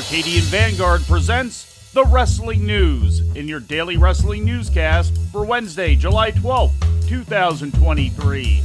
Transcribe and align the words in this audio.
Arcadian 0.00 0.44
Vanguard 0.44 1.02
presents 1.02 1.90
the 1.92 2.06
Wrestling 2.06 2.64
News 2.64 3.20
in 3.36 3.46
your 3.46 3.60
daily 3.60 3.98
wrestling 3.98 4.46
newscast 4.46 5.14
for 5.30 5.44
Wednesday, 5.44 5.94
July 5.94 6.30
12th, 6.30 6.72
2023. 7.06 8.62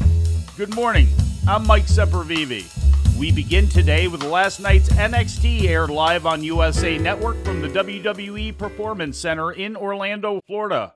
Good 0.56 0.74
morning. 0.74 1.10
I'm 1.46 1.68
Mike 1.68 1.88
Sempervive. 1.88 3.20
We 3.20 3.34
begin 3.34 3.68
today 3.68 4.08
with 4.08 4.24
last 4.24 4.62
night's 4.62 4.88
NXT 4.88 5.64
aired 5.64 5.90
live 5.90 6.26
on 6.26 6.42
USA 6.42 6.98
Network 6.98 7.44
from 7.44 7.62
the 7.62 7.68
WWE 7.68 8.58
Performance 8.58 9.18
Center 9.18 9.52
in 9.52 9.76
Orlando, 9.76 10.40
Florida. 10.48 10.94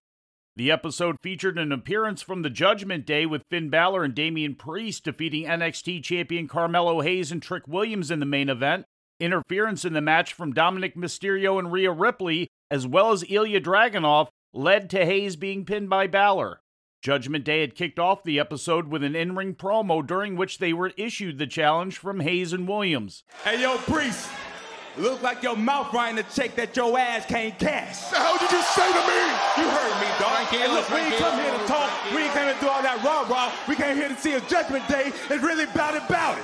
The 0.56 0.72
episode 0.72 1.18
featured 1.22 1.58
an 1.58 1.74
appearance 1.74 2.22
from 2.22 2.44
the 2.44 2.50
Judgment 2.50 3.06
Day 3.06 3.26
with 3.26 3.44
Finn 3.50 3.70
Balor 3.70 4.06
and 4.06 4.16
Damian 4.16 4.56
Priest 4.56 5.04
defeating 5.04 5.48
NXT 5.48 6.02
champion 6.02 6.48
Carmelo 6.48 7.02
Hayes 7.02 7.30
and 7.30 7.44
Trick 7.44 7.68
Williams 7.68 8.10
in 8.10 8.22
the 8.22 8.26
main 8.26 8.48
event, 8.48 8.86
interference 9.20 9.86
in 9.86 9.94
the 9.94 10.02
match 10.02 10.34
from 10.34 10.54
Dominic 10.54 10.96
Mysterio 10.96 11.60
and 11.60 11.72
Rhea 11.72 11.92
Ripley, 11.92 12.48
as 12.72 12.88
well 12.88 13.12
as 13.12 13.24
Ilya 13.30 13.62
Dragunov, 13.62 14.28
led 14.54 14.90
to 14.92 15.06
Hayes 15.06 15.36
being 15.36 15.66
pinned 15.66 15.90
by 15.90 16.08
Balor. 16.08 16.62
Judgment 17.02 17.46
Day 17.46 17.62
had 17.62 17.76
kicked 17.76 17.98
off 18.00 18.24
the 18.24 18.40
episode 18.40 18.88
with 18.90 19.04
an 19.04 19.16
in 19.16 19.36
ring 19.36 19.56
promo 19.56 20.06
during 20.06 20.36
which 20.36 20.58
they 20.58 20.74
were 20.74 20.92
issued 20.98 21.38
the 21.38 21.48
challenge 21.48 21.98
from 21.98 22.20
Hayes 22.20 22.52
and 22.52 22.68
Williams. 22.68 23.24
Hey, 23.46 23.62
yo, 23.62 23.78
Priest, 23.78 24.30
look 24.98 25.22
like 25.22 25.42
your 25.42 25.56
mouth 25.56 25.94
writing 25.94 26.20
a 26.20 26.24
check 26.24 26.56
that 26.56 26.76
your 26.76 27.00
ass 27.00 27.26
can't 27.26 27.58
cash. 27.58 28.10
The 28.10 28.18
hell 28.18 28.38
did 28.38 28.52
you 28.52 28.62
say 28.62 28.92
to 28.92 29.00
me? 29.08 29.64
You 29.64 29.70
heard 29.70 29.96
me, 30.02 30.08
dog. 30.20 30.36
Tranquilo, 30.48 30.60
Hey, 30.60 30.68
look, 30.68 30.90
we 30.90 30.98
ain't 31.00 31.16
come 31.18 31.40
here 31.40 31.52
to 31.52 31.66
talk. 31.68 31.90
tranquilo. 31.90 32.16
We 32.16 32.22
ain't 32.24 32.34
came 32.34 32.54
to 32.54 32.60
do 32.60 32.68
all 32.68 32.82
that 32.82 33.02
rah 33.02 33.22
rah. 33.30 33.52
We 33.70 33.76
came 33.76 33.96
here 33.96 34.10
to 34.10 34.18
see 34.18 34.34
a 34.34 34.42
Judgment 34.42 34.86
Day. 34.90 35.14
It's 35.30 35.44
really 35.44 35.64
about 35.64 35.96
it, 35.96 36.04
about 36.06 36.38
it. 36.38 36.44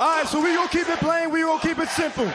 All 0.00 0.16
right, 0.16 0.26
so 0.26 0.42
we 0.42 0.54
gonna 0.54 0.66
keep 0.70 0.88
it 0.88 0.98
plain. 0.98 1.30
We 1.30 1.42
gonna 1.42 1.60
keep 1.60 1.78
it 1.78 1.90
simple. 1.90 2.32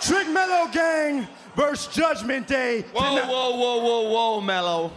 Trick 0.00 0.26
Melo 0.30 0.66
Gang 0.72 1.28
versus 1.54 1.94
Judgment 1.94 2.48
Day. 2.48 2.86
Whoa, 2.94 3.16
tonight. 3.16 3.28
whoa, 3.28 3.50
whoa, 3.56 3.78
whoa, 3.82 4.10
whoa, 4.10 4.40
Melo. 4.40 4.90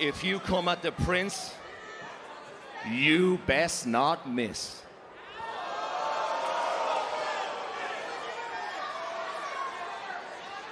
If 0.00 0.24
you 0.24 0.38
come 0.38 0.66
at 0.68 0.80
the 0.80 0.92
prince, 0.92 1.52
you 2.90 3.38
best 3.46 3.86
not 3.86 4.26
miss. 4.26 4.80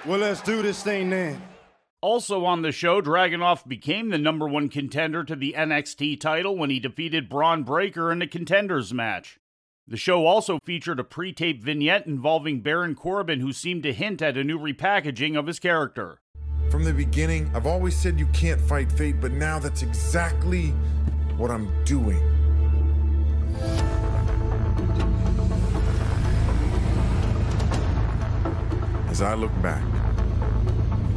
Well, 0.03 0.17
let's 0.17 0.41
do 0.41 0.63
this 0.63 0.81
thing 0.81 1.11
then. 1.11 1.54
Also 2.05 2.45
on 2.45 2.61
the 2.61 2.71
show, 2.71 3.01
Dragunov 3.01 3.67
became 3.67 4.11
the 4.11 4.19
number 4.19 4.47
one 4.47 4.69
contender 4.69 5.23
to 5.23 5.35
the 5.35 5.55
NXT 5.57 6.19
title 6.19 6.55
when 6.55 6.69
he 6.69 6.79
defeated 6.79 7.27
Bron 7.27 7.63
Breakker 7.63 8.11
in 8.11 8.21
a 8.21 8.27
contenders 8.27 8.93
match. 8.93 9.39
The 9.87 9.97
show 9.97 10.27
also 10.27 10.59
featured 10.63 10.99
a 10.99 11.03
pre 11.03 11.33
taped 11.33 11.63
vignette 11.63 12.05
involving 12.05 12.61
Baron 12.61 12.93
Corbin, 12.93 13.39
who 13.39 13.51
seemed 13.51 13.81
to 13.81 13.91
hint 13.91 14.21
at 14.21 14.37
a 14.37 14.43
new 14.43 14.59
repackaging 14.59 15.35
of 15.35 15.47
his 15.47 15.57
character. 15.57 16.19
From 16.69 16.83
the 16.83 16.93
beginning, 16.93 17.49
I've 17.55 17.65
always 17.65 17.95
said 17.95 18.19
you 18.19 18.27
can't 18.27 18.61
fight 18.61 18.91
fate, 18.91 19.19
but 19.19 19.31
now 19.31 19.57
that's 19.57 19.81
exactly 19.81 20.67
what 21.37 21.49
I'm 21.49 21.73
doing. 21.85 22.21
As 29.09 29.23
I 29.23 29.33
look 29.33 29.59
back, 29.63 29.83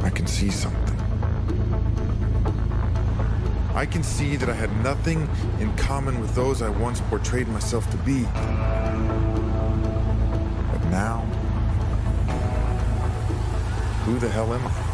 I 0.01 0.09
can 0.09 0.27
see 0.27 0.49
something. 0.49 0.97
I 3.75 3.85
can 3.85 4.03
see 4.03 4.35
that 4.35 4.49
I 4.49 4.53
had 4.53 4.75
nothing 4.83 5.29
in 5.59 5.75
common 5.77 6.19
with 6.19 6.35
those 6.35 6.61
I 6.61 6.69
once 6.69 7.01
portrayed 7.01 7.47
myself 7.47 7.89
to 7.91 7.97
be. 7.97 8.23
But 10.71 10.83
now, 10.89 11.21
who 14.05 14.19
the 14.19 14.29
hell 14.29 14.53
am 14.53 14.65
I? 14.65 14.89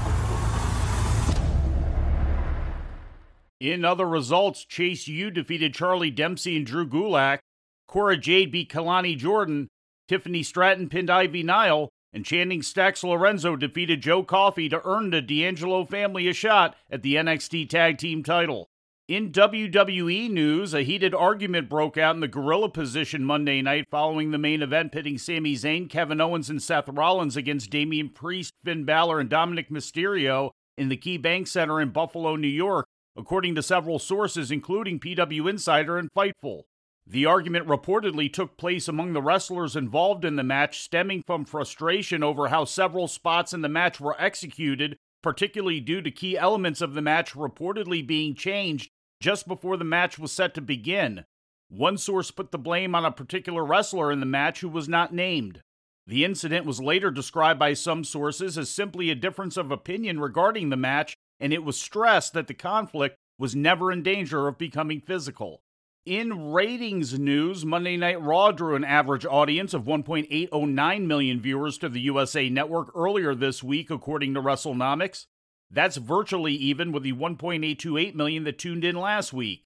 In 3.59 3.85
other 3.85 4.05
results, 4.05 4.65
Chase 4.65 5.07
U 5.07 5.31
defeated 5.31 5.73
Charlie 5.73 6.11
Dempsey 6.11 6.57
and 6.57 6.65
Drew 6.65 6.85
Gulak, 6.87 7.39
Cora 7.87 8.17
Jade 8.17 8.51
beat 8.51 8.69
Kelani 8.69 9.17
Jordan, 9.17 9.69
Tiffany 10.07 10.43
Stratton 10.43 10.89
pinned 10.89 11.09
Ivy 11.09 11.41
Nile, 11.41 11.89
and 12.15 12.23
Channing 12.23 12.61
Stacks 12.61 13.03
Lorenzo 13.03 13.57
defeated 13.57 14.01
Joe 14.01 14.23
Coffey 14.23 14.69
to 14.69 14.81
earn 14.85 15.09
the 15.09 15.21
D'Angelo 15.21 15.83
family 15.83 16.29
a 16.29 16.33
shot 16.33 16.77
at 16.89 17.03
the 17.03 17.15
NXT 17.15 17.67
Tag 17.67 17.97
Team 17.97 18.23
title. 18.23 18.69
In 19.09 19.33
WWE 19.33 20.31
news, 20.31 20.73
a 20.73 20.81
heated 20.83 21.13
argument 21.13 21.67
broke 21.67 21.97
out 21.97 22.15
in 22.15 22.21
the 22.21 22.29
gorilla 22.29 22.69
position 22.69 23.25
Monday 23.25 23.61
night 23.61 23.87
following 23.91 24.31
the 24.31 24.37
main 24.37 24.61
event 24.61 24.93
pitting 24.93 25.17
Sami 25.17 25.55
Zayn, 25.55 25.89
Kevin 25.89 26.21
Owens, 26.21 26.49
and 26.49 26.63
Seth 26.63 26.87
Rollins 26.87 27.35
against 27.35 27.69
Damian 27.69 28.07
Priest, 28.07 28.53
Finn 28.63 28.85
Balor, 28.85 29.19
and 29.19 29.29
Dominic 29.29 29.69
Mysterio 29.69 30.51
in 30.77 30.87
the 30.87 30.97
Key 30.97 31.17
Bank 31.17 31.47
Center 31.47 31.81
in 31.81 31.89
Buffalo, 31.89 32.37
New 32.37 32.47
York, 32.47 32.87
according 33.17 33.55
to 33.55 33.61
several 33.61 33.99
sources, 33.99 34.51
including 34.51 35.01
PW 35.01 35.49
Insider 35.49 35.97
and 35.97 36.09
Fightful. 36.17 36.63
The 37.07 37.25
argument 37.27 37.67
reportedly 37.67 38.33
took 38.33 38.57
place 38.57 38.87
among 38.87 39.13
the 39.13 39.21
wrestlers 39.21 39.75
involved 39.75 40.25
in 40.25 40.37
the 40.37 40.43
match, 40.43 40.81
stemming 40.81 41.23
from 41.27 41.45
frustration 41.45 42.23
over 42.23 42.47
how 42.47 42.65
several 42.65 43.07
spots 43.07 43.53
in 43.53 43.61
the 43.61 43.69
match 43.69 43.99
were 43.99 44.19
executed, 44.19 44.97
particularly 45.21 45.79
due 45.79 46.01
to 46.01 46.09
key 46.09 46.37
elements 46.37 46.81
of 46.81 46.95
the 46.95 47.01
match 47.01 47.33
reportedly 47.33 48.05
being 48.05 48.33
changed 48.33 48.89
just 49.21 49.47
before 49.47 49.77
the 49.77 49.83
match 49.83 50.17
was 50.17 50.31
set 50.31 50.53
to 50.55 50.61
begin. 50.61 51.25
One 51.69 51.97
source 51.97 52.31
put 52.31 52.51
the 52.51 52.57
blame 52.57 52.95
on 52.95 53.05
a 53.05 53.11
particular 53.11 53.63
wrestler 53.63 54.11
in 54.11 54.19
the 54.19 54.25
match 54.25 54.61
who 54.61 54.69
was 54.69 54.89
not 54.89 55.13
named. 55.13 55.61
The 56.07 56.23
incident 56.23 56.65
was 56.65 56.81
later 56.81 57.11
described 57.11 57.59
by 57.59 57.73
some 57.73 58.03
sources 58.03 58.57
as 58.57 58.69
simply 58.69 59.09
a 59.09 59.15
difference 59.15 59.57
of 59.57 59.71
opinion 59.71 60.19
regarding 60.19 60.69
the 60.69 60.77
match, 60.77 61.15
and 61.39 61.53
it 61.53 61.63
was 61.63 61.79
stressed 61.79 62.33
that 62.33 62.47
the 62.47 62.53
conflict 62.53 63.15
was 63.37 63.55
never 63.55 63.91
in 63.91 64.03
danger 64.03 64.47
of 64.47 64.57
becoming 64.57 65.01
physical. 65.01 65.61
In 66.05 66.51
ratings 66.51 67.17
news, 67.17 67.65
Monday 67.65 67.97
Night 67.97 68.21
Raw 68.21 68.51
drew 68.51 68.75
an 68.75 68.83
average 68.83 69.25
audience 69.25 69.73
of 69.73 69.85
1.809 69.85 71.05
million 71.07 71.41
viewers 71.41 71.79
to 71.79 71.89
the 71.89 72.01
USA 72.01 72.47
Network 72.47 72.91
earlier 72.95 73.33
this 73.33 73.63
week, 73.63 73.89
according 73.89 74.35
to 74.35 74.39
WrestleNomics. 74.39 75.25
That's 75.71 75.97
virtually 75.97 76.53
even 76.53 76.91
with 76.91 77.01
the 77.01 77.13
1.828 77.13 78.13
million 78.13 78.43
that 78.43 78.59
tuned 78.59 78.85
in 78.85 78.95
last 78.95 79.33
week. 79.33 79.65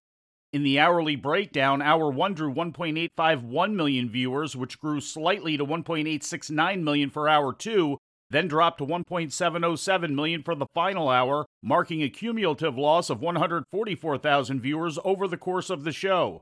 In 0.54 0.64
the 0.64 0.80
hourly 0.80 1.18
breakdown, 1.18 1.82
Hour 1.82 2.10
1 2.10 2.36
drew 2.36 2.54
1.851 2.54 3.74
million 3.74 4.10
viewers, 4.10 4.56
which 4.56 4.80
grew 4.80 5.02
slightly 5.02 5.58
to 5.58 5.66
1.869 5.66 6.82
million 6.82 7.10
for 7.10 7.28
Hour 7.28 7.52
2, 7.52 7.98
then 8.30 8.48
dropped 8.48 8.78
to 8.78 8.86
1.707 8.86 10.14
million 10.14 10.44
for 10.44 10.56
the 10.56 10.68
final 10.74 11.10
hour, 11.10 11.46
marking 11.64 12.02
a 12.02 12.10
cumulative 12.10 12.78
loss 12.78 13.10
of 13.10 13.22
144,000 13.22 14.62
viewers 14.62 15.00
over 15.04 15.28
the 15.28 15.38
course 15.38 15.70
of 15.70 15.84
the 15.84 15.92
show. 15.92 16.42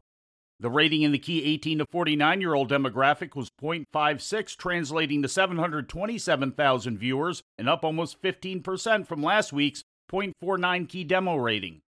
The 0.59 0.69
rating 0.71 1.03
in 1.03 1.11
the 1.11 1.19
key 1.19 1.43
18 1.43 1.79
to 1.79 1.85
49 1.91 2.41
year 2.41 2.55
old 2.55 2.69
demographic 2.69 3.35
was 3.35 3.49
0.56, 3.61 4.57
translating 4.57 5.21
to 5.21 5.27
727,000 5.27 6.97
viewers 6.97 7.43
and 7.59 7.69
up 7.69 7.83
almost 7.83 8.21
15% 8.21 9.05
from 9.05 9.21
last 9.21 9.53
week's 9.53 9.83
0.49 10.11 10.89
key 10.89 11.03
demo 11.03 11.35
rating. 11.35 11.81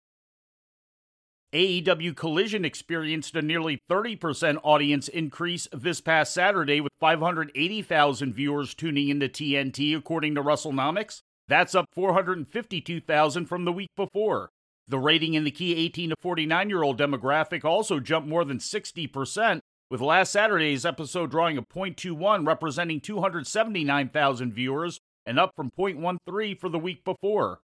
AEW 1.55 2.15
Collision 2.15 2.67
experienced 2.67 3.35
a 3.35 3.41
nearly 3.41 3.81
30% 3.91 4.59
audience 4.63 5.09
increase 5.09 5.67
this 5.73 5.99
past 5.99 6.35
Saturday 6.35 6.79
with 6.83 6.93
580,000 7.01 8.35
viewers 8.35 8.75
tuning 8.75 9.09
into 9.09 9.31
TNT, 9.31 9.97
according 9.97 10.35
to 10.35 10.43
WrestleNomics. 10.43 11.23
That's 11.49 11.75
up 11.75 11.87
452,000 11.95 13.47
from 13.47 13.65
the 13.65 13.73
week 13.73 13.89
before. 13.97 14.51
The 14.89 14.99
rating 14.99 15.33
in 15.33 15.45
the 15.45 15.51
key 15.51 15.75
18 15.75 16.11
to 16.11 16.17
49 16.21 16.69
year 16.69 16.83
old 16.83 16.99
demographic 16.99 17.65
also 17.65 17.99
jumped 17.99 18.29
more 18.29 18.45
than 18.45 18.59
60%, 18.59 19.61
with 19.91 20.03
last 20.03 20.33
Saturday's 20.33 20.85
episode 20.85 21.31
drawing 21.31 21.57
a 21.57 21.63
.21 21.63 22.47
representing 22.47 23.01
279,000 23.01 24.53
viewers 24.53 25.01
and 25.25 25.39
up 25.39 25.53
from 25.57 25.71
.13 25.71 26.61
for 26.61 26.69
the 26.69 26.79
week 26.79 27.05
before. 27.05 27.61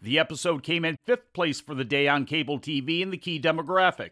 The 0.00 0.18
episode 0.18 0.62
came 0.62 0.84
in 0.84 0.98
fifth 1.06 1.32
place 1.32 1.60
for 1.60 1.74
the 1.74 1.84
day 1.84 2.06
on 2.06 2.26
cable 2.26 2.58
TV 2.58 3.00
in 3.00 3.10
the 3.10 3.16
key 3.16 3.40
demographic. 3.40 4.10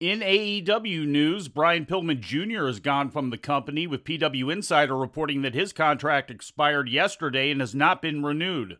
In 0.00 0.20
AEW 0.20 1.06
news, 1.06 1.48
Brian 1.48 1.86
Pillman 1.86 2.20
Jr. 2.20 2.66
has 2.66 2.80
gone 2.80 3.10
from 3.10 3.30
the 3.30 3.38
company, 3.38 3.86
with 3.86 4.04
PW 4.04 4.52
Insider 4.52 4.96
reporting 4.96 5.42
that 5.42 5.54
his 5.54 5.72
contract 5.72 6.30
expired 6.30 6.88
yesterday 6.88 7.50
and 7.50 7.60
has 7.60 7.74
not 7.74 8.02
been 8.02 8.22
renewed. 8.22 8.78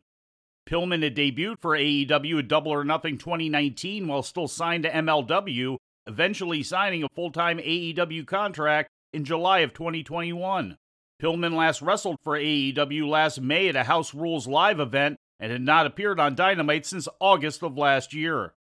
Pillman 0.66 1.02
had 1.02 1.14
debuted 1.14 1.60
for 1.60 1.76
AEW 1.76 2.40
at 2.40 2.48
Double 2.48 2.72
or 2.72 2.84
Nothing 2.84 3.16
2019 3.16 4.08
while 4.08 4.22
still 4.22 4.48
signed 4.48 4.82
to 4.82 4.90
MLW, 4.90 5.78
eventually 6.06 6.62
signing 6.62 7.02
a 7.02 7.08
full 7.14 7.30
time 7.30 7.58
AEW 7.58 8.26
contract 8.26 8.90
in 9.12 9.24
July 9.24 9.60
of 9.60 9.72
2021. 9.72 10.76
Pillman 11.22 11.54
last 11.54 11.80
wrestled 11.80 12.18
for 12.22 12.36
AEW 12.36 13.08
last 13.08 13.40
May 13.40 13.68
at 13.68 13.76
a 13.76 13.84
House 13.84 14.12
Rules 14.12 14.46
Live 14.46 14.80
event 14.80 15.16
and 15.38 15.52
had 15.52 15.62
not 15.62 15.86
appeared 15.86 16.18
on 16.18 16.34
Dynamite 16.34 16.86
since 16.86 17.08
August 17.20 17.62
of 17.62 17.76
last 17.76 18.14
year. 18.14 18.54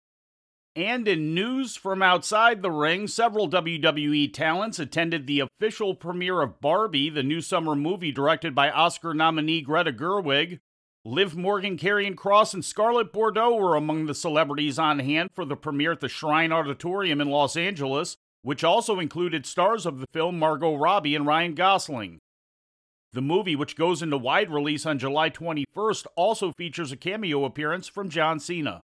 And 0.76 1.08
in 1.08 1.36
news 1.36 1.76
from 1.76 2.02
outside 2.02 2.62
the 2.62 2.72
ring, 2.72 3.08
several 3.08 3.48
WWE 3.48 4.34
talents 4.34 4.80
attended 4.80 5.28
the 5.28 5.42
official 5.42 5.94
premiere 5.94 6.42
of 6.42 6.60
Barbie, 6.60 7.12
the 7.12 7.22
new 7.22 7.42
summer 7.42 7.76
movie 7.76 8.12
directed 8.12 8.56
by 8.56 8.72
Oscar 8.72 9.14
nominee 9.14 9.62
Greta 9.62 9.92
Gerwig. 9.92 10.60
Liv 11.06 11.36
Morgan, 11.36 11.78
Karrion 11.78 12.16
Kross, 12.16 12.54
and 12.54 12.64
Scarlett 12.64 13.12
Bordeaux 13.12 13.56
were 13.56 13.76
among 13.76 14.06
the 14.06 14.16
celebrities 14.16 14.80
on 14.80 15.00
hand 15.00 15.30
for 15.34 15.44
the 15.44 15.58
premiere 15.58 15.92
at 15.92 16.00
the 16.00 16.08
Shrine 16.08 16.52
Auditorium 16.52 17.20
in 17.20 17.30
Los 17.30 17.58
Angeles, 17.58 18.16
which 18.42 18.64
also 18.64 19.00
included 19.00 19.46
stars 19.46 19.86
of 19.86 20.00
the 20.00 20.08
film 20.14 20.40
Margot 20.40 20.76
Robbie 20.76 21.14
and 21.14 21.28
Ryan 21.28 21.56
Gosling. 21.56 22.20
The 23.14 23.22
movie, 23.22 23.56
which 23.56 23.76
goes 23.76 24.02
into 24.02 24.18
wide 24.18 24.50
release 24.50 24.88
on 24.88 24.98
July 24.98 25.30
21st, 25.30 26.08
also 26.16 26.52
features 26.52 26.92
a 26.92 26.98
cameo 26.98 27.46
appearance 27.46 27.88
from 27.88 28.10
John 28.10 28.40
Cena. 28.40 28.82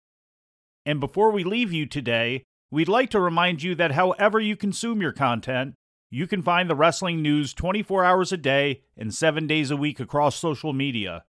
And 0.84 0.98
before 0.98 1.30
we 1.30 1.44
leave 1.44 1.72
you 1.72 1.86
today, 1.86 2.42
we'd 2.70 2.88
like 2.88 3.08
to 3.10 3.20
remind 3.20 3.62
you 3.62 3.76
that 3.76 3.92
however 3.92 4.40
you 4.40 4.56
consume 4.56 5.00
your 5.00 5.12
content, 5.12 5.74
you 6.10 6.26
can 6.26 6.42
find 6.42 6.68
the 6.68 6.74
wrestling 6.74 7.22
news 7.22 7.54
24 7.54 8.04
hours 8.04 8.32
a 8.32 8.36
day 8.36 8.82
and 8.96 9.14
7 9.14 9.46
days 9.46 9.70
a 9.70 9.76
week 9.76 10.00
across 10.00 10.36
social 10.36 10.72
media. 10.72 11.24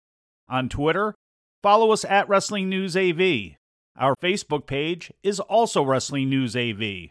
On 0.48 0.68
Twitter, 0.68 1.14
follow 1.62 1.90
us 1.90 2.04
at 2.04 2.28
Wrestling 2.28 2.68
News 2.68 2.96
AV. 2.96 3.56
Our 3.96 4.14
Facebook 4.16 4.66
page 4.66 5.12
is 5.22 5.40
also 5.40 5.84
Wrestling 5.84 6.28
News 6.28 6.54
AV. 6.54 7.10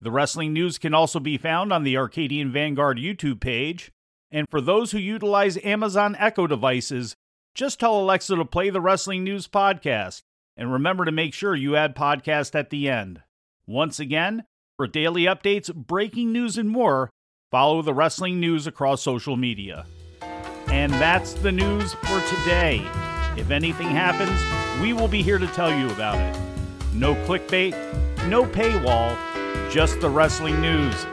The 0.00 0.10
Wrestling 0.10 0.52
News 0.52 0.78
can 0.78 0.94
also 0.94 1.20
be 1.20 1.36
found 1.36 1.72
on 1.72 1.84
the 1.84 1.96
Arcadian 1.96 2.50
Vanguard 2.50 2.98
YouTube 2.98 3.40
page. 3.40 3.92
And 4.32 4.48
for 4.48 4.60
those 4.60 4.92
who 4.92 4.98
utilize 4.98 5.58
Amazon 5.64 6.16
Echo 6.18 6.46
devices, 6.46 7.16
just 7.54 7.80
tell 7.80 7.98
Alexa 8.00 8.36
to 8.36 8.44
play 8.44 8.70
the 8.70 8.80
Wrestling 8.80 9.24
News 9.24 9.48
podcast. 9.48 10.22
And 10.56 10.72
remember 10.72 11.04
to 11.04 11.12
make 11.12 11.34
sure 11.34 11.54
you 11.54 11.74
add 11.74 11.96
podcast 11.96 12.54
at 12.54 12.70
the 12.70 12.88
end. 12.88 13.22
Once 13.66 13.98
again, 13.98 14.44
for 14.76 14.86
daily 14.86 15.24
updates, 15.24 15.74
breaking 15.74 16.32
news, 16.32 16.56
and 16.58 16.68
more, 16.68 17.10
follow 17.50 17.82
the 17.82 17.94
wrestling 17.94 18.40
news 18.40 18.66
across 18.66 19.02
social 19.02 19.36
media. 19.36 19.86
And 20.68 20.92
that's 20.94 21.32
the 21.34 21.52
news 21.52 21.94
for 21.94 22.20
today. 22.28 22.86
If 23.36 23.50
anything 23.50 23.88
happens, 23.88 24.40
we 24.80 24.92
will 24.92 25.08
be 25.08 25.22
here 25.22 25.38
to 25.38 25.46
tell 25.48 25.76
you 25.76 25.90
about 25.90 26.18
it. 26.18 26.40
No 26.94 27.14
clickbait, 27.26 27.72
no 28.28 28.44
paywall, 28.44 29.16
just 29.70 30.00
the 30.00 30.10
wrestling 30.10 30.60
news. 30.60 31.06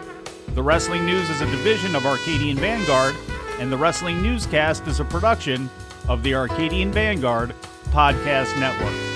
The 0.53 0.63
Wrestling 0.63 1.05
News 1.05 1.29
is 1.29 1.41
a 1.41 1.45
division 1.45 1.95
of 1.95 2.05
Arcadian 2.05 2.57
Vanguard, 2.57 3.15
and 3.59 3.71
the 3.71 3.77
Wrestling 3.77 4.21
Newscast 4.21 4.88
is 4.88 4.99
a 4.99 5.05
production 5.05 5.69
of 6.07 6.23
the 6.23 6.33
Arcadian 6.33 6.91
Vanguard 6.91 7.53
Podcast 7.91 8.59
Network. 8.59 9.06